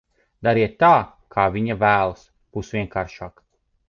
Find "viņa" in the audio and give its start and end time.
1.57-1.75